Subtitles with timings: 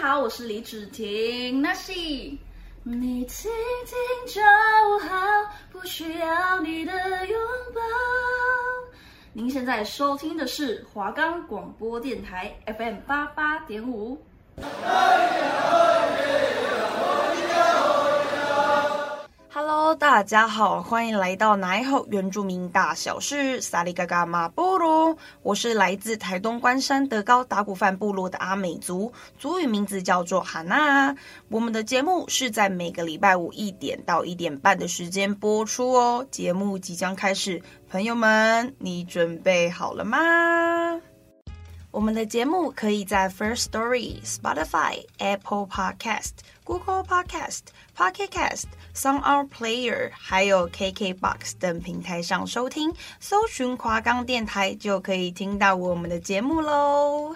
[0.00, 2.38] 好，我是李芷婷，，Nasi
[2.84, 3.50] 你听
[3.84, 4.40] 听就
[5.00, 6.92] 好，不需要你的
[7.26, 7.36] 拥
[7.74, 7.80] 抱。
[9.32, 14.22] 您现在收听的是华冈广播电台 FM 八八点五。
[19.94, 25.16] 大家好，欢迎来到奶吼原住民大小事，萨里嘎嘎马波罗。
[25.42, 31.14] 我是来自台东关山德高达古范部落的阿美族，族语名字叫做哈娜。
[31.48, 36.26] 我们的节目是在每个礼拜五一点到一点半的时间播出哦。
[36.30, 40.18] 节目即将开始，朋友们，你准备好了吗？
[41.90, 46.32] 我们的节目可以在 First Story、Spotify、Apple Podcast、
[46.68, 47.62] Google Podcast、
[47.96, 57.34] Pocket Cast、Sound On Player，还有 KKBox 等平台上收听，搜寻华冈电台就可以听到我们的节目喽。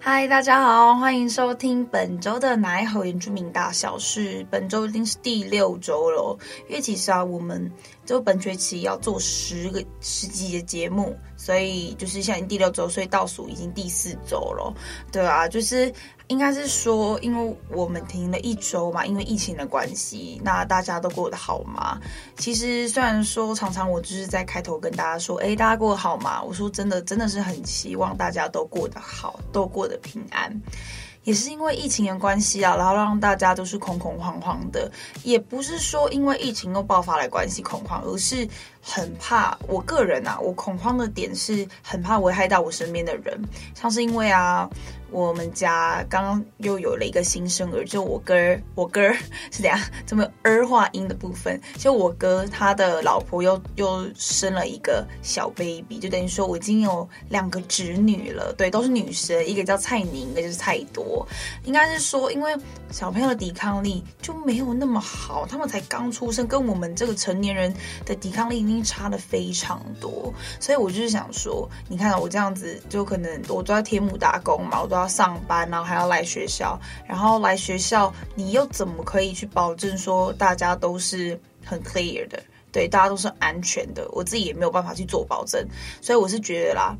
[0.00, 4.44] 嗨，大家好，欢迎收听本周的奶吼原住民大小事。
[4.50, 6.38] 本周已经是第六周了，
[6.68, 7.70] 因为其实啊，我们
[8.06, 11.14] 就本学期要做十个十集的节目。
[11.38, 14.74] 所以就是现在第六周，所以倒数已经第四周了，
[15.12, 15.92] 对啊，就是
[16.28, 22.00] 应该是说，因为我们停了一周嘛，因为疫情的关系，那大家都过得好吗？
[22.38, 26.42] 其实虽然说常常我就是在开头跟大家说，哎，大家过得好吗？
[26.42, 30.50] 我说真的，真的是很希望大家都过得好，都过得平安。
[31.26, 34.88] 也是因为疫情的关系啊，然后让大家都是恐恐慌慌的。
[35.24, 38.48] 也不是说因为疫情又爆发来关系恐慌，而是
[38.88, 39.58] 很怕。
[39.66, 43.36] 我个人啊，我恐慌的点是很怕危害到我身边的人，
[43.74, 44.70] 像是因为啊。
[45.12, 48.34] 我们家刚刚又有了一个新生儿，就我哥，
[48.74, 49.08] 我哥
[49.52, 51.58] 是怎样这么儿化音的部分？
[51.78, 61.26] 就我哥他的老婆又又生了一个小 baby，就等于说我已经有两个侄女了，对，都是女生，一个叫蔡宁，一个就是蔡多。
[61.62, 62.54] 应该是说，因为
[62.90, 67.72] 小朋友的抵抗力就没有那么好，他们才刚出生，跟我们这个成年人
[68.04, 74.96] 的抵抗力差得非常多，所以我就是想说，你看我这样子，就可能我都要天母打工嘛，我都。
[74.96, 82.42] 要上班，然后还要来学校，然后来学校，你又怎么可以去保证说大家都是很 clear 的？
[82.72, 84.08] 对，大家都是安全的。
[84.10, 85.62] 我自己也没有办法去做保证，
[86.00, 86.96] 所以我是觉得啦，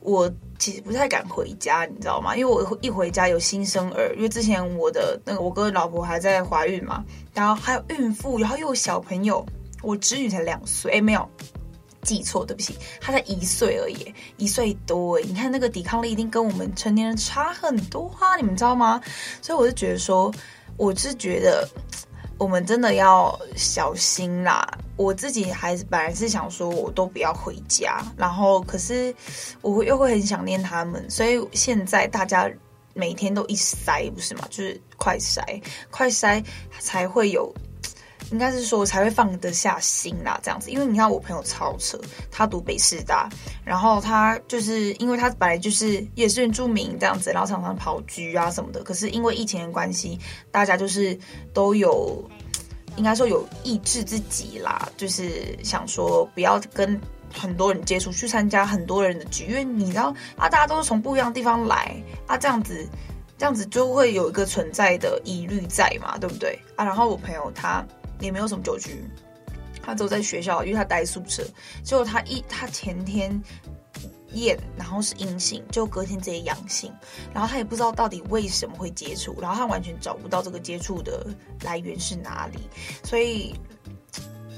[0.00, 2.34] 我其实不太敢回家，你知道吗？
[2.34, 9.46] 因为我一回家有新生儿，因为之前我的那个我哥的老婆还在怀孕嘛，然后还有孕妇，然后又有小朋友，
[9.82, 11.28] 我侄女才两岁，哎，没有。
[12.02, 19.02] 记错，对不起，他才一岁而已，一岁多，你看那个抵抗力一定跟我们成年人差很多啊，你们知道吗？
[19.42, 20.32] 所以我就觉得说，
[20.76, 21.68] 我是觉得
[22.38, 24.66] 我们真的要小心啦。
[24.96, 29.14] 我自己还是本来是想说，我都不要回家，然后可是
[29.60, 32.50] 我又会很想念他们，所以现在大家
[32.94, 34.46] 每天都一塞，不是吗？
[34.48, 35.42] 就是快塞，
[35.90, 36.42] 快塞
[36.78, 37.52] 才会有。
[38.30, 41.98] 应该是说才会放得下心啦，这样子，因为你看我朋友超扯，
[42.30, 43.28] 他读北师大，
[43.64, 50.18] 然后他就是因为他本来就是也是原住民这样子，然后常常跑局啊什么的，可是因为疫情的关系，
[50.50, 51.18] 大家就是
[51.54, 52.22] 都有，
[52.96, 57.00] 应该说有抑制自己啦，就是想说不要跟
[57.32, 61.96] 很多人接触，去参加很多人的局，因为你知道啊，大家都是从不一样的地方来
[62.26, 62.86] 啊，这样子
[63.38, 66.84] 这样子就会有一个存在的疑虑在嘛，对不对啊？
[66.84, 67.82] 然后我朋友他。
[68.20, 69.04] 也没有什么酒局，
[69.82, 71.46] 他走在学校，因为他待宿舍。
[71.82, 73.40] 结果他一他前天
[74.32, 76.92] 验，然后是阴性，就隔天直接阳性，
[77.32, 81.26] 然后他也不知道到底为什么会接触，然后他完全找不到这个接触的
[81.62, 82.58] 来源是哪里。
[83.04, 83.54] 所以，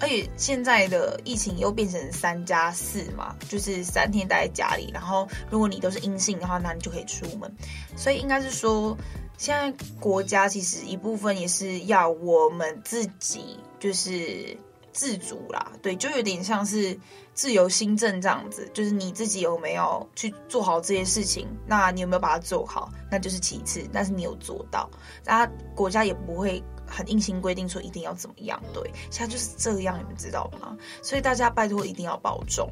[0.00, 7.54] 而且现在的疫情又变成三加四嘛，就是三天待在家里，然后如果你都是阴性的话，那你就可以出门。
[7.96, 8.96] 所以应该是说。
[9.40, 14.54] 现在国家其实一部分也是要我们自己就是
[14.92, 16.94] 自主啦，对，就有点像是
[17.32, 24.90] 自由新政这样子，就是你自己有没有去做好这些事情，那你有没有把它做好，那就是其次，但是你有做到，
[25.24, 26.62] 那国家也不会。
[26.90, 30.76] 很硬性规定说一定要怎么样，对，现在就是这样，你们知道吗？
[31.00, 32.68] 所以大家拜托一定要保重。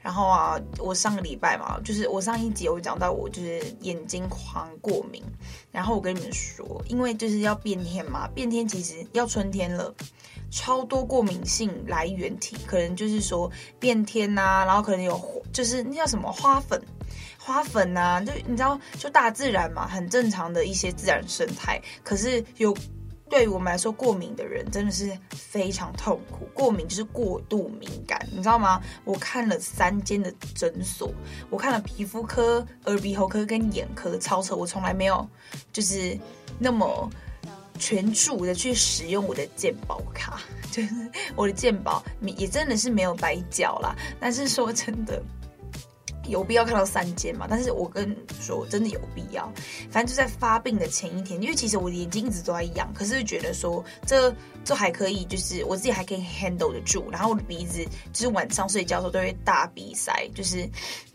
[0.00, 5.22] 然后啊，我上个礼拜嘛，就是我上一集我讲到我就是眼睛狂过敏，
[5.70, 9.94] 然后我跟你们说，因为就是要变天嘛，变天其实要春天了，
[10.50, 13.48] 超多过敏性来源体，可能就是说
[13.78, 16.82] 变天呐、啊，然后可能有就是那叫什么花粉，
[17.38, 22.76] 花粉呐、啊，就你知道，就大自然嘛，很正常的一些自然生态，可是有。
[23.32, 26.46] 对于我们来说，过敏的人真的是非常痛苦。
[26.52, 28.78] 过敏就是过度敏感，你知道吗？
[29.04, 31.10] 我看了三间的诊所，
[31.48, 34.54] 我看了皮肤科、耳鼻喉科跟眼科，超扯！
[34.54, 35.26] 我从来没有
[35.72, 36.14] 就是
[36.58, 37.10] 那么
[37.78, 40.38] 全注的去使用我的健保卡，
[40.70, 42.04] 就是我的健保
[42.36, 43.96] 也真的是没有白缴啦。
[44.20, 45.22] 但是说真的。
[46.28, 47.46] 有必要看到三间嘛？
[47.48, 49.52] 但是我跟你说，真的有必要。
[49.90, 54.34] 反正就在发病的前一天，因为其实我的眼睛一直都在痒，可是觉得说这
[54.64, 57.10] 这还可以，就是我自己还可以 handle 得住。
[57.10, 60.68] 然后我的鼻子就是晚上睡觉的时候都会大鼻塞，就是。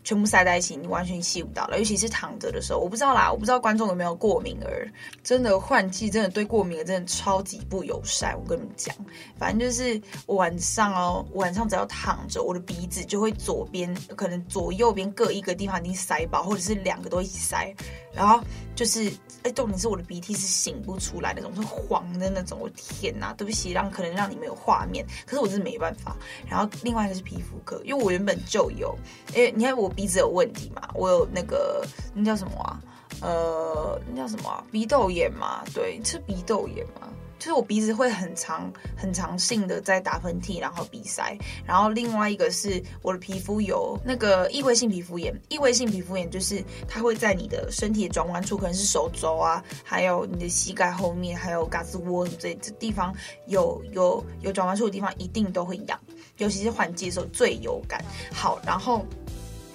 [0.08, 1.76] 全部塞在一起，你完全吸不到了。
[1.76, 4.90] 尤其是躺着的时候，我不知道啦，我不知道观众有没有过敏儿。
[5.22, 8.34] 真的换季，真的对过敏儿真的超级不友善。
[8.40, 8.96] 我跟你们讲，
[9.36, 17.70] 反正就是晚上哦，晚上只要躺着，我的鼻子就会左边可能左右边各一个地方已经塞爆，或者是两个都一起塞。
[18.14, 18.42] 然后
[18.74, 19.12] 就是，
[19.42, 22.58] 哎，重点是我的鼻涕是擤不出来那种，是黄的那种。
[22.58, 26.16] 我天哪，对不起，让可能让你没有画面，可是我真是没办法。
[26.48, 28.96] 然后另外一个是皮肤科，因为我原本就有，
[29.34, 31.84] 哎，你看我鼻子有问题嘛，我有那个
[32.14, 32.80] 那叫什么啊？
[33.20, 34.62] 呃，那叫什么啊？
[34.70, 37.08] 鼻窦炎嘛，对，是鼻窦炎嘛。
[37.36, 41.36] 就是我鼻子会很长、很长性的在打喷嚏，然后鼻塞。
[41.64, 45.34] 然后另外一个是我的皮肤有那个异位性皮肤炎。
[45.48, 53.12] 异位性皮肤炎就是它会在你的身体的转弯处，可能是手肘啊，还有你的膝盖后面，还有胳肢窝这这地方
[53.46, 55.98] 有有有转弯处的地方，一定都会痒，
[56.38, 58.04] 尤其是换季的时候最有感。
[58.32, 59.04] 好，然后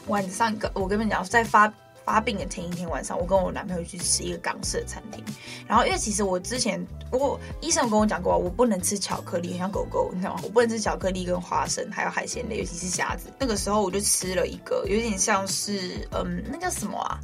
[0.07, 1.71] 晚上个我跟你讲，在发。
[2.05, 5.23] 发病的前一天晚上，我跟我男朋友去吃一个港式的餐厅。
[5.67, 10.41] 然后，因为其实我之前，我医生有跟我讲过，我不能吃巧克力，很像狗狗，你知道吗？
[10.43, 13.31] 我不能吃巧克力跟花生，还有海鲜类，尤其是虾子。
[13.39, 17.19] 那个时候我就吃了一个，有点像是，嗯，那叫什么啊？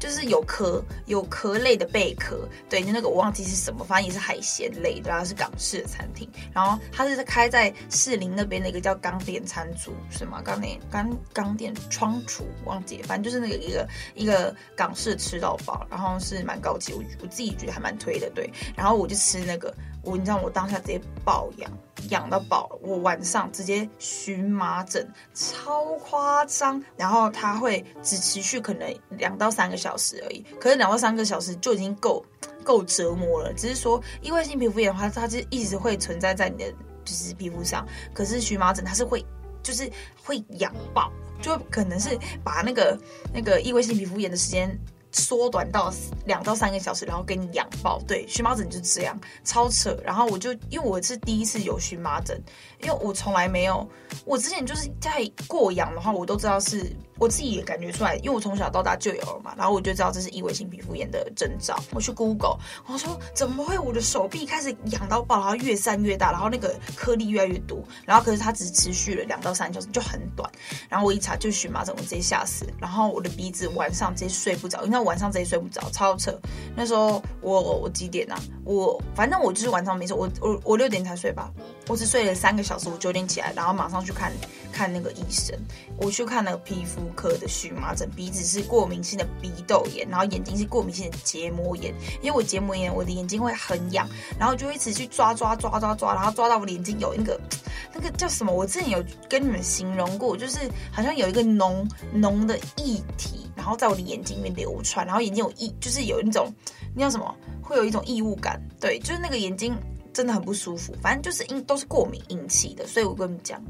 [0.00, 6.28] 就是有壳有壳类的贝壳，对，就那个我忘记是什么，反正也是海鲜类的，然后是港式的餐厅。
[6.52, 10.42] 然后它是开在士林那边的一个叫钢店餐厨，是吗？
[10.42, 13.86] 钢店钢钢店窗厨，忘记，反正就是那个一个。
[14.16, 18.50] 一个港式吃到饱，然后是蛮高级，我我自己觉得还蛮推的，对。
[18.74, 19.72] 然后我就吃那个，
[20.02, 21.70] 我你知道我当下直接爆痒，
[22.08, 26.82] 痒到爆，我晚上直接荨麻疹，超夸张。
[26.96, 32.24] 然后它会只持续可能两到三个小时而已，可是两到三个小时就已经够
[32.64, 33.52] 够折磨了。
[33.52, 36.72] 只是说异位性皮肤炎的话，它就一直会存在在你的
[37.04, 39.24] 就是皮肤上，可是荨麻疹它是会
[39.62, 39.90] 就是
[40.24, 41.12] 会痒爆。
[41.40, 42.98] 就可能是把那个
[43.32, 44.78] 那个异位性皮肤炎的时间
[45.12, 45.92] 缩短到
[46.26, 48.00] 两到三个小时，然后给你养爆。
[48.06, 49.98] 对，荨麻疹就这样，超扯。
[50.04, 52.40] 然后我就因为我是第一次有荨麻疹，
[52.82, 53.88] 因为我从来没有，
[54.24, 56.94] 我之前就是在过痒的话，我都知道是。
[57.18, 61.78] 我自己也感觉出来，因为我从小到大就有了嘛，然后我就知道这是异位性皮肤炎的征兆。
[61.92, 70.50] 我去 Google，我说怎么会我的手臂开始痒到爆，然后越散越大，然后那个颗粒越来越多，然后可是它只持续了两到三小时，就很短。
[70.88, 72.66] 然后我一查就荨麻疹，我直接吓死。
[72.78, 76.38] 然后我的鼻子晚上直接睡不着，因为晚上直接睡不着，超扯。
[76.74, 78.38] 那时候我我几点啊？
[78.64, 81.50] 我反正我就是晚上没事，我我我六点才睡吧，
[81.88, 84.32] 我只睡了三个小时，我九点起来，然后马上去看
[84.76, 85.58] 看那个医生，
[85.96, 87.00] 我去看那个皮肤。
[87.16, 91.94] 科的荨麻疹，鼻子是过敏性的鼻窦炎，然后眼睛是过敏性的结膜炎。
[92.20, 94.06] 因为我结膜炎，我的眼睛会很痒，
[94.38, 97.40] 然后就一直去抓抓抓抓抓，然后抓到我眼睛有那个
[97.94, 98.52] 那个叫什么？
[98.52, 100.58] 我之前有跟你们形容过，就是
[100.92, 106.52] 好像有一个浓浓的液体，然后在我的眼睛里面流窜，然后眼睛有异，就是有那种
[106.94, 107.34] 那叫什么？
[107.62, 109.74] 会有一种异物感，对，就是那个眼睛
[110.16, 110.94] 真的很不舒服。
[111.02, 113.62] 反正就是因都是过敏引起的，所以我跟你们讲，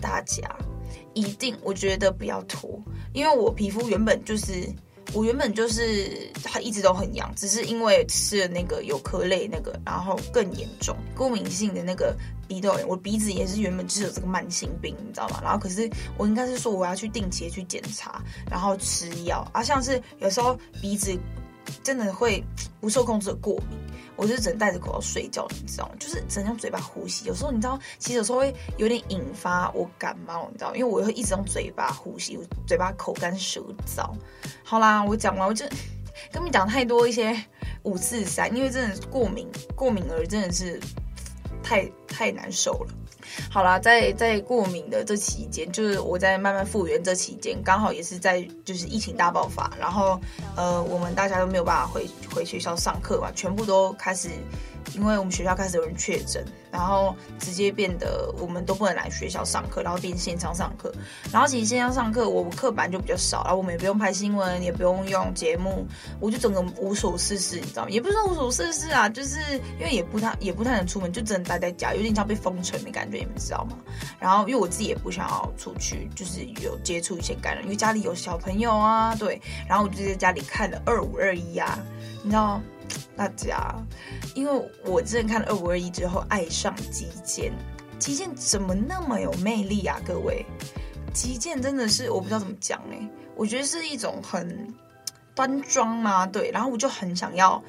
[0.00, 0.42] 大家。
[1.14, 2.80] 一定，我觉得不要拖，
[3.12, 4.66] 因为我皮肤原本就是，
[5.12, 12.16] 我原本就是它一直都很痒，只是因为吃了那个有壳类那个，然后更严重，过敏性的那个
[12.48, 15.40] 鼻窦炎，我鼻子也是原本就是有这个慢性病，你知道吗？
[15.42, 21.14] 然后可是我应该是说我要去定期去检查，然后吃药，啊，像是有时候鼻子
[21.82, 22.42] 真的会
[22.80, 23.78] 不受控制的过敏。
[24.14, 25.94] 我就只能戴着口罩睡觉，你知道吗？
[25.98, 27.24] 就是只能用嘴巴呼吸。
[27.24, 34.10] 有时候你知道，其实有时候会有点引发我感冒，你知道，因为我会一直用嘴巴呼吸，我嘴巴口干舌燥。
[34.62, 35.64] 好啦，我讲完，我就
[36.30, 37.34] 跟你讲太多一些
[37.84, 40.78] 五四三，因为真的是过敏，过敏而真的是
[41.62, 42.94] 太太难受了。
[43.50, 50.20] 好啦，在在过敏的这期间，就是我在慢慢复原这期间，刚好也是在就是疫情大爆发，然后
[50.56, 54.28] 呃，我们大家都没有办法回回学校上课嘛，全部都开始。
[54.94, 60.92] 因为我们学校开始有人确诊，然后直接变得我们都不能来学校上课，然后变线上上课。
[61.32, 65.86] 然后其实线上上课，我们课本就比较少，然后我们也不用拍新闻，也不用用节目，
[66.20, 67.90] 我就整个无所事事，你知道吗？
[67.90, 69.38] 也不是说无所事事啊，就是
[69.78, 73.78] 因为也不太也不太能出门，就只能待在家，有点像被封城的感觉，你们知道吗？
[74.18, 79.40] 然后因为我自己也不想要出去，就是有接触一些感染，因为家里有小朋友啊，对。
[79.68, 81.78] 然后我就在家里看了二五二一啊，
[82.22, 82.62] 你知道吗？
[83.16, 83.74] 大家，
[84.34, 87.52] 因为我之前看了二五二一之后，爱上击剑。
[87.98, 90.00] 击剑怎么那么有魅力啊？
[90.04, 90.44] 各位，
[91.14, 94.74] 击剑真的是我不知道怎么讲哎，我觉得是一种很
[95.36, 96.50] 端庄嘛，对。
[96.50, 97.62] 然后我就很想要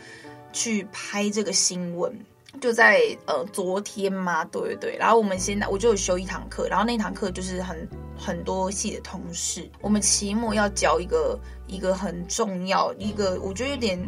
[0.51, 2.11] 去拍这个新闻，
[2.59, 4.97] 就在呃昨天嘛，对对对。
[4.97, 7.87] 然后我们现在我就有修一堂课，然后那堂课就是很
[8.17, 13.99] 很多系的同事，我们期末要交一个一个很重要一个，我觉得有点。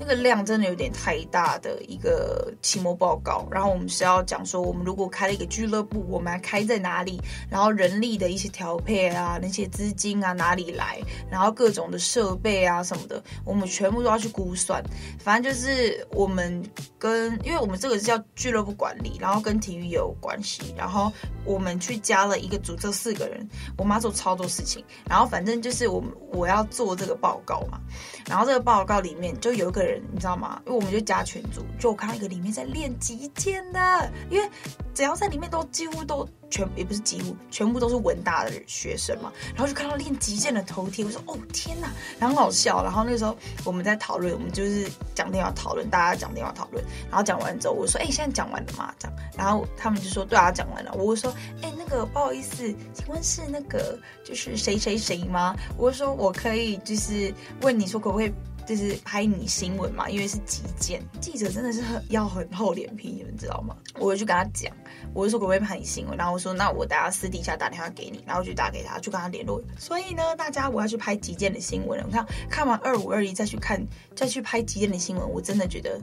[0.00, 7.20] 那个量真的有点太大的一个期末报告，然后我们是要讲说，我们如果开了一个俱乐部，我们开在哪里？
[7.50, 10.98] 然后人力的一些调配啊，那些资金啊哪里来？
[11.30, 14.82] 然后各种的设备啊什么的，我们全部都要去估算。
[15.18, 16.64] 反正就是我们
[16.98, 20.74] 跟，因为我们这个是叫俱乐部管理，然后跟体育也有关系。
[20.78, 21.12] 然后
[21.44, 24.82] 我们去加了一个组，这四个人，我妈做超多事情。
[25.06, 26.02] 然后反正就是我
[26.32, 27.78] 我要做这个报告嘛，
[28.26, 29.89] 然后这个报告里面就有一个人。
[30.12, 30.60] 你知道吗？
[30.66, 34.48] 因为我们就加群组，就我看到一个里面在练击剑的，因为
[34.94, 42.82] 只要在里面都几乎都全也不是几乎全部都是文大的学生嘛，然后就看到练击剑的头贴，我说哦天哪，然后很好笑。
[42.82, 48.92] 然后那时候我们在讨论，我们就是讲电话讨论，大家讲电话讨论，然后讲完之后我说哎、现在讲完了吗？
[48.98, 50.92] 这样，然后他们就说对啊讲完了。
[50.94, 51.32] 我说
[51.62, 55.56] 哎、那个不好意思，请问是那个就是谁谁谁吗？
[55.76, 57.32] 我说我可以就是
[57.62, 58.32] 问你说可不可以。
[58.70, 63.76] 就是拍你新闻嘛，因为是急件，记者真的是很要很厚脸皮，你们知道吗？
[63.98, 64.72] 我就去跟他讲，
[65.12, 69.60] 我就说可不可以拍你新闻，然后我说那我等下私底下打电话给你，然后就打给他，就跟他联络。
[69.76, 72.06] 所以呢，大家我要去拍急件的新闻了。
[72.06, 73.84] 我看看完二五二一再去看，
[74.14, 76.00] 再去拍急件的新闻，我真的觉得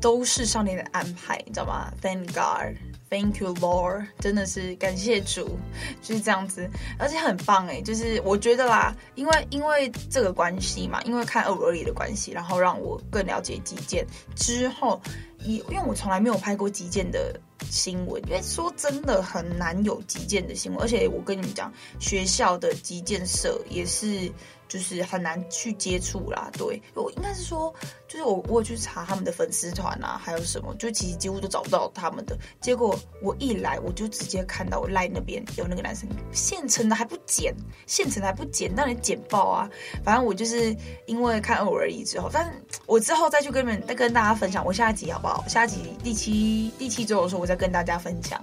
[0.00, 2.76] 都是上天的安排，你知道吗？Thank God。
[3.08, 5.58] Thank you, Lord，真的是感谢主，
[6.02, 15.00] 就是这样子，而且很棒哎，就是我觉得啦，因为因为这个关系嘛，因为看二五二一的关系，然后让我更了解击剑之后，
[15.38, 17.38] 因为我从来没有拍过击剑的
[17.70, 24.32] 新闻，因为说真的很难有击剑的新闻，而且我跟你们讲，学校的击剑社也是。
[24.68, 27.72] 就是很难去接触啦，对，我应该是说，
[28.08, 32.36] 就是我我去查他们的粉丝团啊，还有什么，就其实几乎都找不到他们的。
[32.60, 37.54] 结果我一来，我就直接看到我赖那边有那个男生现成的还不剪，
[37.86, 39.70] 现成的还不剪，让你剪爆啊！
[40.02, 42.52] 反正我就是因为看偶而已之后，但
[42.86, 45.44] 我之后再去跟你们再跟大家分享，我下一集好不好？
[45.46, 48.40] 下一集第七第七周的时候，我再跟大家分享，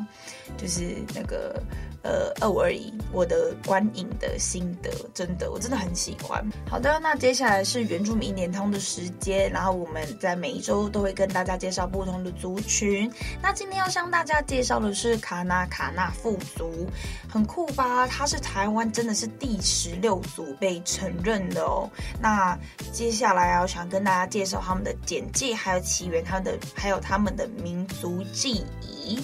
[0.58, 1.62] 就是那个。
[2.04, 6.46] 呃，二五二一，我的观影的心得，真的，我真的很喜欢。
[6.70, 13.10] 好的，那接下来是原住民联通的时间，然后我们在每一周都会跟大家介绍不同的族群。
[13.42, 16.86] 那今天要向大家介绍的是卡那卡那富族，
[17.30, 18.06] 很酷吧？
[18.06, 21.90] 它是台湾真的是第十六族被承认的哦。
[22.20, 22.58] 那
[22.92, 29.24] 接下来啊，我想跟大家介绍他们的简介，还有起源，他们的还有他们的民族记忆。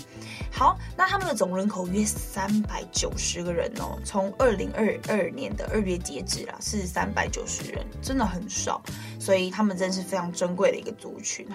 [0.52, 3.98] 好，那他们的总人口约三百九十个人哦。
[4.04, 8.82] 从二零二二年的二月截止啦，是三百九十人，真的很少。
[9.20, 11.48] 所以他们真是非常珍贵的一个族群。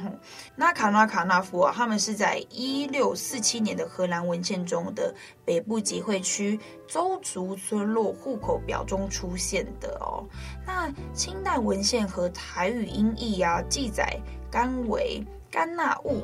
[0.55, 5.15] 那卡那卡纳夫啊，他们是在一六四七年的荷兰文献中的
[5.45, 10.25] 北部集会区邹族村落户口表中出现的哦。
[10.67, 14.19] 那清代文献和台语音译啊，记载
[14.51, 16.23] 甘为甘纳物、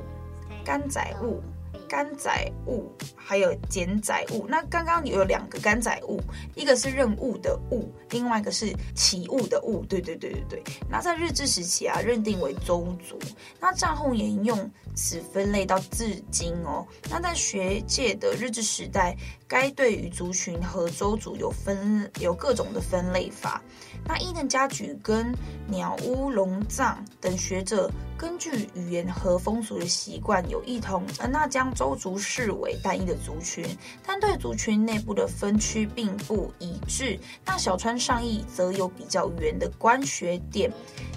[0.65, 1.43] 甘仔物。
[1.91, 6.21] 干载物还有简载物，那刚刚有两个干载物，
[6.55, 9.85] 一个是任务的物，另外一个是起物的物。
[9.87, 10.63] 对对对对对。
[10.89, 13.19] 那在日治时期啊，认定为宗族，
[13.59, 16.87] 那战后沿用此分类到至今哦。
[17.11, 19.17] 那在学界的日治时代，
[19.51, 23.61] 该对于族群和州族有分有各种的分类法。
[24.07, 25.35] 那伊能嘉矩跟
[25.67, 27.91] 鸟屋隆藏等学者。
[28.17, 33.65] 根据语言和风俗的习惯有异同，而那将州族视为单一的族群，
[34.07, 37.19] 但对族群内部的分区并不一致。
[37.47, 40.71] 那小川上义则有比较圆的观学点。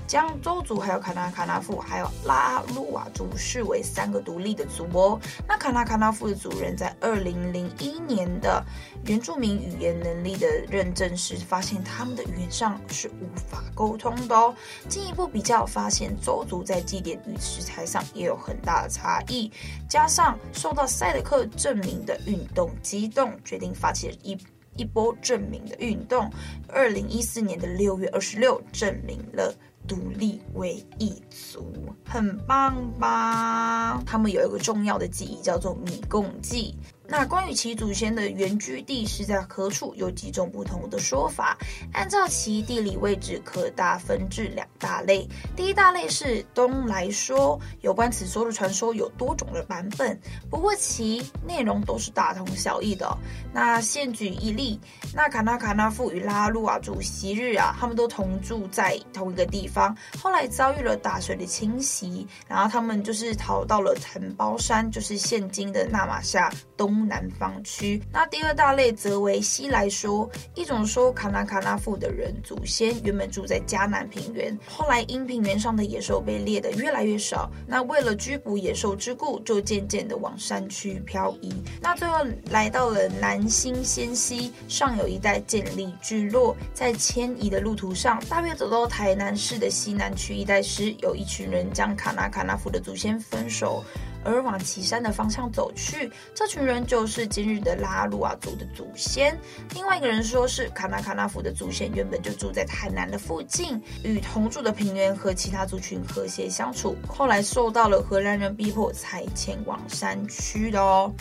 [0.08, 5.20] 将周族、还有卡纳卡纳富、还有拉鲁瓦族视为三个独立的族哦。
[5.48, 8.64] 那卡纳卡纳富的族人在二零零一年的
[9.06, 14.54] 原住民语言能力的认证时，发现他们的语言上是无法沟通的哦。
[14.88, 19.52] 进一步比较发现，周族在祭典与食材上也有很大的差异。
[19.90, 24.38] 加上受到赛德克证明的运动激动，决定发起一
[24.76, 26.30] 一波证明的运动。
[26.68, 29.54] 二零一四年的六月二十六，证明了。
[29.88, 31.74] 独立为一族，
[32.06, 34.02] 很棒吧？
[34.06, 36.76] 他们有一个重要的记忆，叫做米共祭。
[37.06, 41.58] 那关于其祖先的原居地是在何处，有几种不同的说法。
[41.92, 45.28] 按照其地理位置，可大分至两大类。
[45.56, 50.18] 第一大类是东来说，有关此说的传说有多种的版本，
[50.50, 53.16] 不过其内容都是大同小异的。
[53.54, 54.80] 那现举一例，
[55.14, 66.93] 那卡纳卡纳夫与拉鲁瓦族昔日啊，他们都同住在同一个地方，后来遭遇了大水的侵袭，然后他们就是逃到了藤包山，就是现今的纳玛夏东。
[66.94, 93.84] 东南方区，那第二大类则为西来说，一种说卡纳卡纳富的人祖先原本住在嘉南平原，后来因平原上的野兽被猎得越来越少，那为了拘捕野兽之故，就渐渐的往山区漂移，那最后来到了南新仙溪上游一带建立聚落，在迁移的路途上，大约走到台南市的西南区一带时，有一群人将卡纳卡纳富的祖先分手。
[94.24, 99.38] 而往岐山的方向走去，这群人就是今日的拉鲁瓦族的祖先。
[99.74, 111.14] 另外一个人说是卡纳卡纳福的祖先原本就住在台南的附近，与同住的平原和其他族群和谐相处，后来受到了荷兰人逼迫才迁往山区的哦。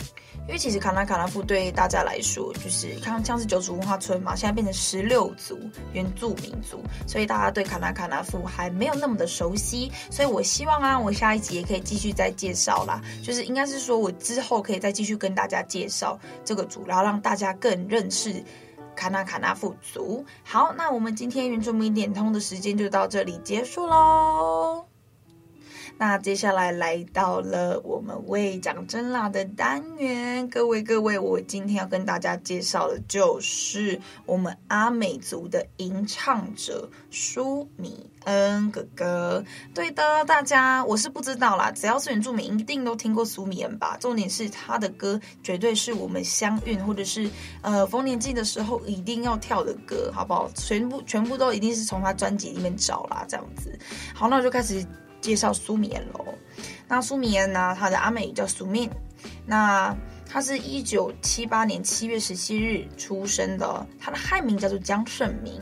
[0.45, 5.57] 因为其实卡纳卡那富对大家来说，就是看像是九族文化村嘛，现在变成十六族
[5.93, 9.91] 原住民族，所以大家对卡纳卡那富还没有那么的熟悉。
[10.11, 18.43] 所以我希望啊，我下一集也可以继续再介绍啦，就是应该是说我之后可以再继续跟大家介绍这个族，然后让大家更认识
[18.95, 20.25] 卡纳卡纳富族。
[20.43, 24.85] 好，那我们今天原住民点通的时间就到这里结束喽。
[25.97, 39.43] 那接下来来到了我们为讲真啦的单元，各位各位，我今天要跟大家介绍的就是我们阿美族的吟唱者舒米恩哥哥。
[39.73, 43.95] 对的，大家我是不知道啦，只要是原住民，一定都听过舒米恩吧？
[44.01, 47.29] 重点是他的歌绝对是我们乡运或者是
[47.61, 50.49] 呃逢年祭的时候一定要跳的歌，好不好？
[50.55, 53.71] 全部全部都一定是从他专辑里面找啦，这样子。
[54.13, 54.85] 好，那我就开始。
[55.23, 56.35] 介绍苏米恩喽，
[56.85, 57.73] 那苏米恩呢？
[57.79, 58.89] 他的阿美叫苏敏，
[59.45, 59.95] 那
[60.29, 65.61] 他是一九七八年七月十七日出生的，他的汉名叫做江胜明。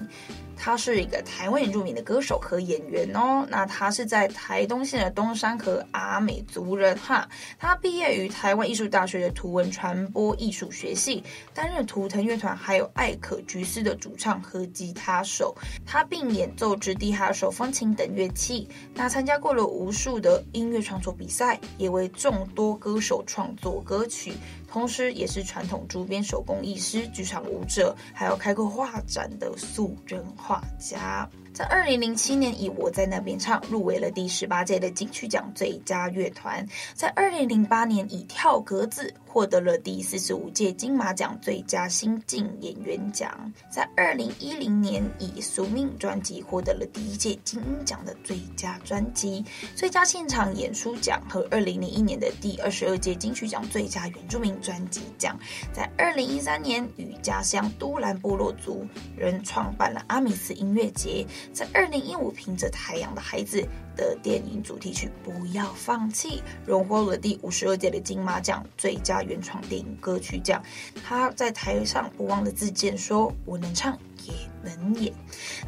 [0.63, 3.43] 他是一个台湾原住民的歌手和演员哦。
[3.49, 7.27] 那他是在台东县的东山和阿美族人哈。
[7.57, 15.55] 他毕业于台湾艺术大学的图文传播艺术学系，担任图腾乐团还有艾可橘斯的主唱和吉他手。
[15.83, 18.69] 他并演奏直笛哈手风琴等乐器。
[18.93, 24.33] 那参加过了无数的音乐创作比赛，也为众多歌手创作歌曲。
[24.71, 31.29] 同时，也是传统竹编手工艺师、剧场舞者，还有开过画展的素人画家。
[31.53, 36.65] 在二零零七年，以《我在那边唱》入围了第十八届的金曲奖最佳乐团。
[36.93, 43.51] 在二零零八年，以《跳格子》获得了第四十五届金马奖最佳新晋演员奖。
[43.69, 49.43] 在二零一零年，以《宿命》专辑获得了第一届金音奖的最佳专辑、
[49.75, 55.37] 最佳现场演出奖和二零零一年的第二十二届金曲奖最佳原住民专辑奖。
[55.73, 58.87] 在二零一三年，与家乡都兰部落族
[59.17, 61.25] 人创办了阿米斯音乐节。
[61.53, 63.61] 在二零一五，凭着《太阳的孩子》
[63.95, 70.61] 的电影主题曲《不要放弃》，荣获了第五十二届的金马奖最佳原创电影歌曲奖。
[71.03, 75.13] 他在台上不忘的自荐说：“我能唱，也能演。”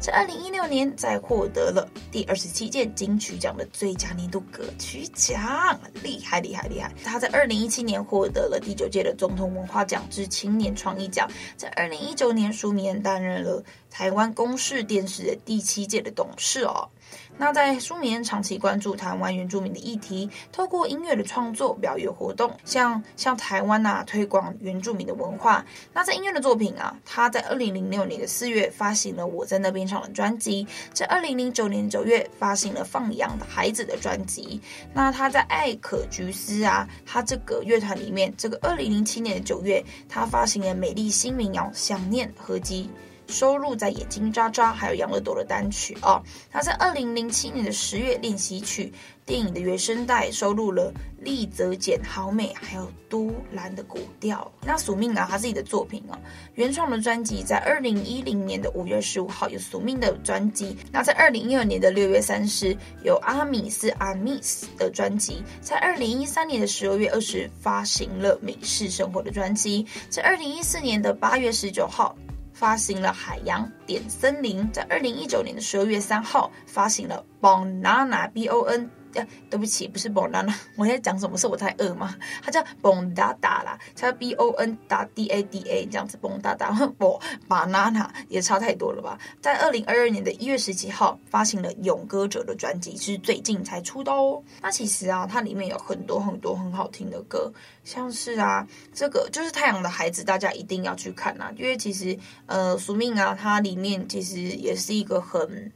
[0.00, 6.92] 在二零一六年，再获得了第二十七届金曲奖的最佳年度歌曲奖，厉害厉害厉害！
[7.02, 11.30] 他在二零一七年获得了第九届的总统文化奖之青年创意奖。
[11.56, 16.88] 在二零一九年，舒米恩担任了台湾公视电视的第七届的董事哦。
[17.36, 25.64] 那在舒米恩长期关注台湾原住民的议题，透过音乐的创作、表演活动，像像台湾啊推广原住民的文化。
[25.92, 34.60] 那在音乐的作品啊，他在二零零六年的四月发行了《我在那边唱》的专辑，在二零零九年九月发行了《放羊的孩子》的专辑。
[34.92, 42.90] 那他在艾可橘斯啊，他这个乐团里面，这个二零零七年的九月，他发行了《美丽新民谣想念》合辑。
[43.34, 46.22] 收录在《眼睛渣渣》还有《养乐多》的单曲哦。
[46.52, 48.92] 他在二零零七年的十月练习曲
[49.26, 50.92] 电影的原声带收录了
[51.24, 54.48] 《丽泽简好美》还有《都兰的古调》。
[54.64, 56.16] 那宿命啊，他自己的作品啊，
[56.54, 60.76] 原创的专辑在二零一零年的五月十五号有宿命的专辑。
[60.92, 65.42] 那在二零一二年的六月三十有阿米斯阿米斯的专辑。
[65.60, 69.84] 在二零一三年的十二月二十发行了美式生活的专辑。
[70.08, 72.14] 在二零一四年的八月十九号。
[72.54, 78.86] 发行了《海洋点森林》，在二零一九年的十二月三号发行了《Bonana B O N》。
[79.14, 81.36] 哎，对不起，不是 Bonana，我在讲什么？
[81.36, 82.16] 是我太饿吗？
[82.42, 89.18] 它叫 Bondada 啦，它叫 B O N 打 D A D A 这样子，Bondada 不 Banana 也差太多了吧？
[89.40, 94.42] 在二零二二年的一月十七号发行了《勇歌者》的专辑，是最近才出的哦。
[94.62, 97.52] 那其实啊，它里面有很多很多很好听的歌，
[97.84, 105.72] 像是啊，这个就是《太阳的孩子》，大家一定要去看啊，因为其实呃，宿命啊，它里面其实也是一个很。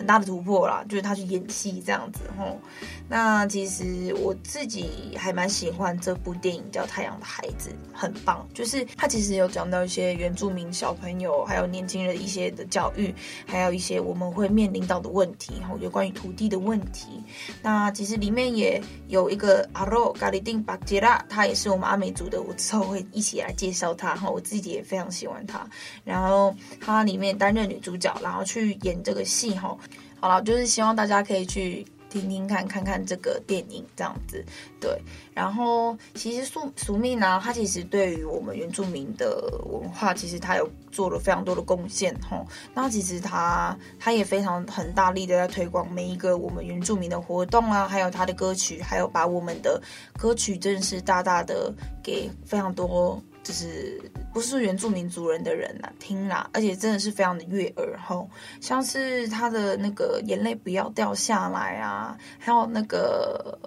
[0.00, 2.58] 很大的突破啦，就是他去演戏这样子吼。
[3.06, 8.48] 那其实我自己还蛮喜欢这部电影，叫《太阳的孩子》，很棒。
[8.54, 17.22] 就是他其实有讲到一些原住民小朋友还有年轻人一些的教育，还有一些我们会面临到的问题，吼，有关于土地的问题。
[17.60, 24.30] 那其实里面也有一个阿罗咖里丁巴吉拉，他也是我们阿美族的，我之后会一起来介绍他哈。
[24.30, 25.68] 我自己也非常喜欢他。
[26.04, 29.76] 然后他里面担任女主角，然后去演这个戏哈。
[30.20, 34.44] 好了，就是希望大家可以去听听看，看看这个电影这样子，
[34.80, 35.00] 对。
[35.32, 42.44] 然后其实苏苏命呢，他其实对于我们原住民的文化，其实他有做了非常多的贡献吼。
[42.74, 49.80] 那其实他他也非常很大力的在推广每一个我们原住民的活动啊，还有他的歌曲，还有把我们的
[50.18, 53.22] 歌曲真的是大大的给非常多。
[53.42, 54.00] 就是
[54.32, 58.28] 不是原住民族人的人呐、啊，听啦，而且真的是非常的悦耳吼，
[58.60, 63.58] 像是他的那个眼泪不要掉下来啊，还有那个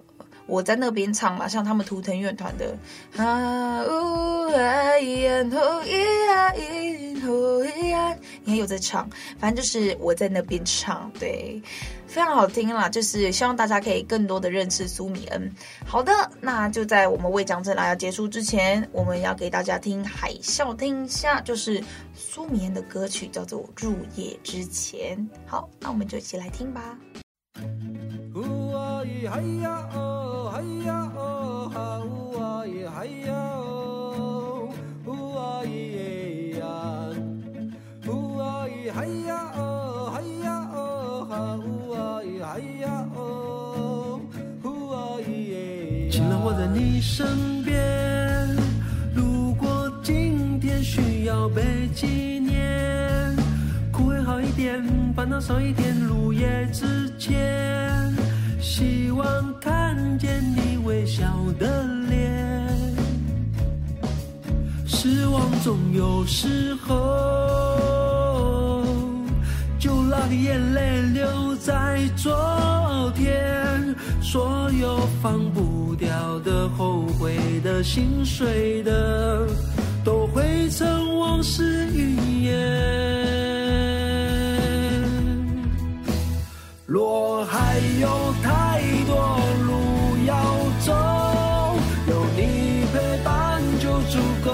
[0.45, 2.77] 我在那边唱啦，像他们图腾乐团的
[3.17, 9.09] 啊呜啊咿呀吼咿呀咿吼咿呀，也有在唱，
[9.39, 11.62] 反正就是我在那边唱，对。
[12.13, 15.52] 非常好听啦，就是希望大家可以更多的认识苏米恩。
[15.84, 25.17] 好的，那就在我们为讲者来要结束之前，我们要给大家听海啸听一下，就是苏米恩的歌曲，叫做《入夜之前》。
[25.47, 26.95] 好，那我们就一起来听吧。
[47.05, 47.75] 身边，
[49.13, 51.61] 如果今天需要被
[51.93, 52.07] 纪
[52.39, 53.35] 念，
[53.91, 54.81] 哭会好一点，
[55.13, 58.15] 烦恼少一点，入夜之前，
[58.61, 61.23] 希望看见你微笑
[61.59, 62.65] 的脸。
[64.87, 67.75] 失望总有时候，
[69.77, 73.62] 就让眼泪留在昨天，
[74.21, 75.84] 所有放不。
[75.95, 79.47] 掉的、后悔的、心碎的，
[80.03, 82.58] 都会成往事云烟。
[86.86, 88.10] 若还有
[88.41, 89.15] 太多
[89.67, 90.34] 路要
[90.82, 90.91] 走，
[92.10, 94.51] 有你陪伴就足够。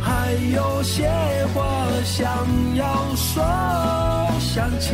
[0.00, 1.10] 还有些
[1.54, 2.84] 话想要
[3.16, 3.42] 说，
[4.38, 4.92] 想起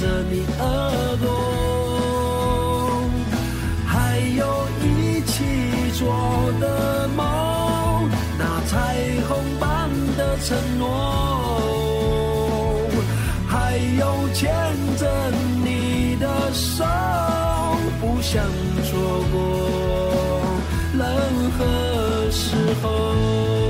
[0.00, 0.66] 着你耳
[1.20, 1.26] 朵。
[3.86, 4.42] 还有
[4.82, 5.44] 一起
[5.98, 6.06] 做
[6.60, 8.08] 的梦，
[8.38, 8.72] 那彩
[9.28, 10.86] 虹般的承诺，
[13.48, 14.52] 还有牵
[14.96, 15.02] 着
[15.64, 16.84] 你的手，
[18.00, 18.44] 不想
[18.84, 18.90] 错
[19.32, 19.36] 过
[20.94, 21.00] 任
[21.58, 23.67] 何时候。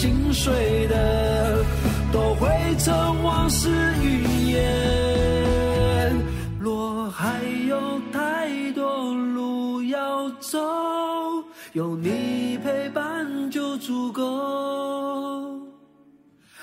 [0.00, 1.62] 心碎的，
[2.10, 3.68] 都会成往事
[4.02, 6.16] 云烟。
[6.58, 10.58] 若还有太多路要走，
[11.74, 15.60] 有你陪伴就足够。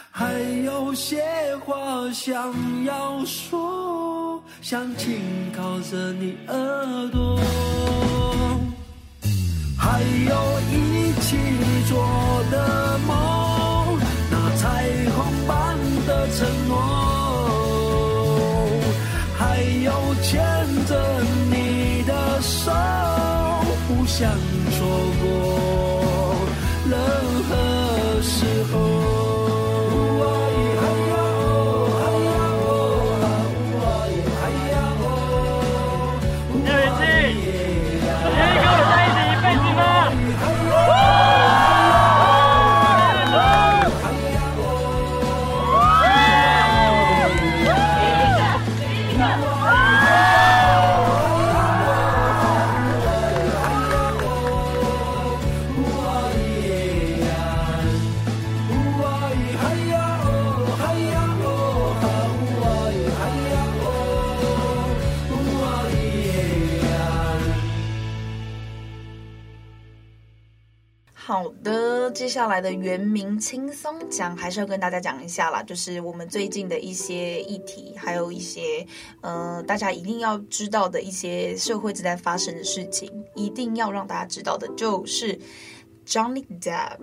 [0.10, 0.34] 还
[0.66, 1.24] 有些
[1.64, 2.52] 话想
[2.86, 5.22] 要说，想紧
[5.56, 7.40] 靠着你耳朵，
[9.78, 11.38] 还有一起
[11.88, 12.02] 做
[16.38, 17.07] 承诺
[71.28, 78.88] 好的，接下来的原名轻松讲还是要跟大家讲一下啦，就是我们最近的一些议题，还有一些
[79.20, 85.38] 呃大家一定要知道的一些社会正在发生的事情，一定要让大家知道的，就是
[86.06, 87.00] Johnny Depp。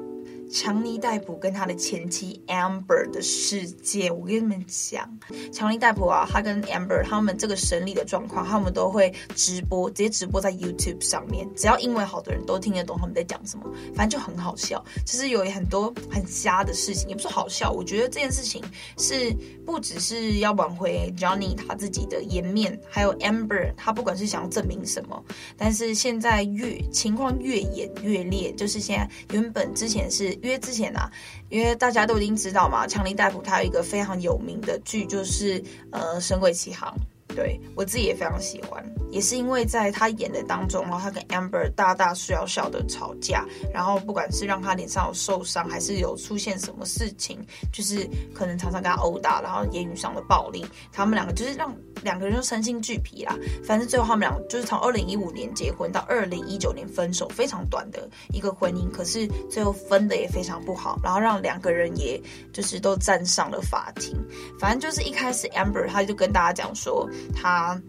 [0.54, 5.18] 强尼戴普跟他的前妻 Amber 的世界，我跟你们讲，
[5.52, 11.44] 强尼戴普啊，他跟 Amber 他们这个审理的状况，他们都会直播，直接直播在 YouTube 上面。
[11.56, 13.64] 只要英文好的人都听得懂他们在讲什么，
[13.96, 14.82] 反正就很好笑。
[15.04, 17.72] 其实有很多很瞎的事情，也不是好笑。
[17.72, 18.62] 我觉得这件事情
[18.96, 19.34] 是
[19.66, 25.20] 不只是要挽回 Johnny 他自己的颜面，还有 Amber 他不管是想要证明什么，
[25.56, 30.38] 但是现在越情况越演越烈，就是现在原本之前是。
[30.44, 31.10] 因为之前啊，
[31.48, 36.90] 因为大家都已经知道嘛，强林大夫他有一个非常有名的剧，就是呃《神鬼奇航》。
[37.34, 53.36] 对，我自己也非常喜欢，也是因为在他演的当中，然后他跟 Amber 大大小小的吵架，然后不管是让他脸上有受伤，还是有出现什么事情，就是可能常常跟他殴打，然后言语上的暴力，他们两个就是让两个人就身心俱疲啦。
[53.64, 62.20] 反正最后他们俩就是从二零一五年结婚到二零一九年分手，非常短的一个婚姻，可是最后分的也非常不好，然后让两个人也
[62.52, 64.16] 就是都站上了法庭。
[64.60, 67.08] 反正就是一开始 Amber 他就跟大家讲说。
[67.32, 67.80] 他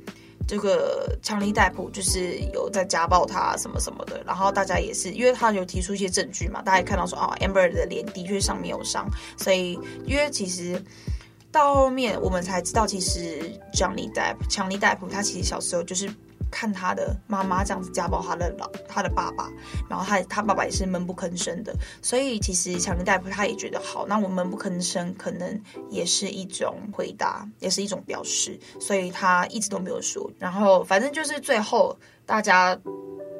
[0.48, 10.82] 这个强力逮捕就是有在家暴他什么什么的，然后大家也是因为他有提出一些证据嘛，大家也看到说哦，Amber 的脸的确上面有伤，所以因为其实
[11.52, 13.40] 到后面我们才知道，其实
[13.74, 16.10] Johnny Depp 强尼戴普他其实小时候就是。
[16.56, 19.52] 看他的妈妈这样子家暴他的老他的爸爸，
[19.90, 30.32] 然后他他爸爸也是闷不吭声的，所以其实强尼戴普他也觉得好，那我闷不吭声可能也是一种回答，也是一种表示，所以他一直都没有说。
[30.40, 32.80] 然后反正就是最后大家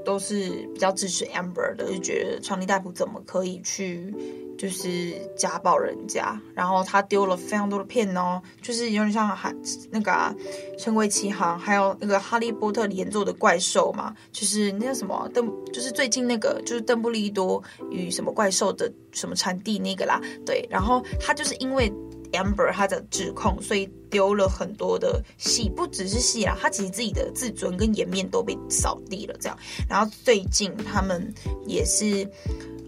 [0.06, 4.14] 都是比较支持 Amber 的，就觉得强尼戴夫怎么可以去。
[4.58, 9.54] 就是家暴人家，然后他丢了非常多的片哦，就是有点像还
[9.92, 10.34] 那个啊
[10.82, 21.92] 《神鬼奇航》，还有那个《哈利波特》里演做的怪兽嘛，就是那个什么邓，就是最近那个就是邓布利多与什么怪兽的什么产地那个啦，对，然后他就是因为
[22.36, 29.58] Amber 他的指控，所以丢了很多的戏，不只是戏啊，他其实自己的自尊跟颜面都被扫地了这样，
[29.90, 31.34] 然后最近他们
[31.66, 32.30] 也是。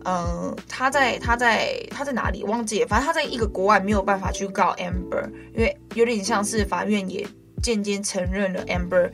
[0.10, 2.88] 嗯，他在他在他在哪里忘记了？
[2.88, 7.28] 反正他在一个国外没有办法去告 Amber，因为有点像是法院也
[7.62, 9.12] 渐渐承认了 Amber，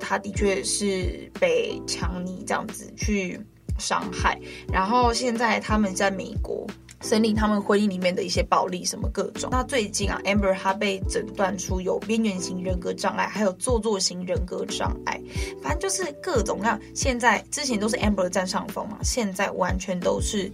[0.00, 3.38] 他的确是被强尼这样子去
[3.78, 4.40] 伤害。
[4.72, 6.66] 然后现在他们在美国。
[7.00, 9.48] 审理他们婚姻里面的一些暴力，什么各种。
[9.52, 15.20] 那最近啊，Amber 她被诊断出有边缘型人格障碍，还有做作型人格障碍，
[15.62, 16.78] 反正就是各种各样。
[16.94, 20.50] 现在之前都是 Amber 占上风嘛，现在完全都是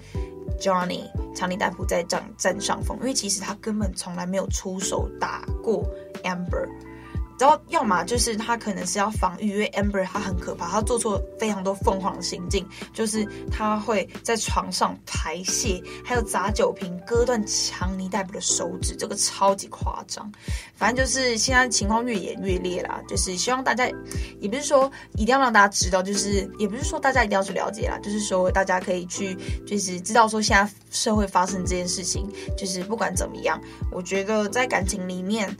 [0.60, 1.02] Johnny
[1.34, 5.82] 强尼戴普在占占上风，因为其实他根本从来没有出手打过
[6.22, 6.68] Amber。
[7.38, 20.30] 然后要么就是他可能是要防御，因为 Amber 他很可怕，他做错非常多凤凰的行径，就是他会在床上排泄，还有砸酒瓶、割断强尼戴普的手指，这个超级夸张。
[20.74, 23.88] 反正就是现在情况越演越烈啦，就是希望大家，
[24.40, 35.54] 也不是说一定要让大家知道，就是也不是说大家一定要去了解啦，就是说大家可以去，就是知道说现在社会发生这件事情，就是不管怎么样，我觉得在感情里面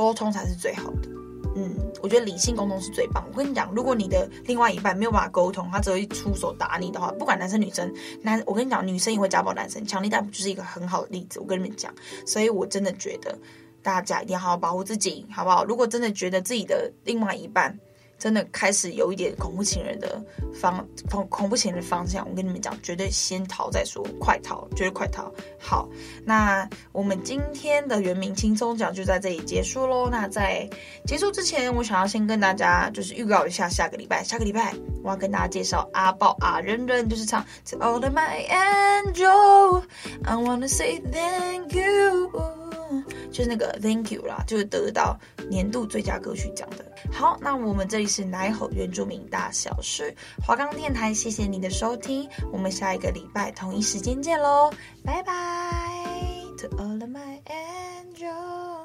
[0.00, 1.10] 沟通才是最好的。
[1.54, 3.22] 嗯，我觉得理性沟通是最棒。
[3.30, 9.84] 我跟你讲，如果你的另外一半没有办法沟通，他只会出手打你的话，不管男生女生，男我跟你讲，女生也会家暴男生。
[9.84, 11.38] 强力逮捕就是一个很好的例子。
[11.38, 13.38] 我跟你们讲，所以我真的觉得
[13.82, 15.62] 大家一定要好好保护自己，好不好？
[15.66, 17.78] 如果真的觉得自己的另外一半，
[18.20, 25.32] 真的开始有一点恐怖情人的方恐恐怖情人的方向，我跟你们讲，绝对先逃再说，快逃，绝对快逃。
[25.58, 25.88] 好，
[26.24, 30.10] 那我们今天的原名轻松讲就在这里结束喽。
[30.10, 30.68] 那在
[31.06, 42.59] 结束之前，我想要先跟大家就是预告一下下个礼拜，下个礼拜我要跟大家介绍阿豹阿扔扔，就是唱 To all my angel，I wanna say thank you。
[43.30, 46.84] 就是那个 Thank you 啦，就是得到年度最佳歌曲奖的。
[47.12, 54.72] 好，那我们这里是奶吼原住民大小事华冈电台，谢谢你的收听，我们下一个礼拜同一时间见喽，
[55.04, 55.32] 拜拜。
[56.58, 58.79] To all of my angels